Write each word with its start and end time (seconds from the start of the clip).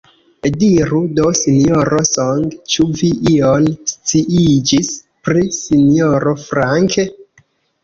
Diru 0.61 1.01
do, 1.19 1.25
Sinjoro 1.39 1.99
Song, 2.11 2.47
ĉu 2.77 2.87
vi 3.03 3.11
ion 3.33 3.69
sciiĝis 3.93 4.91
pri 5.29 5.47
Sinjoro 5.61 6.37
Frank? 6.49 7.01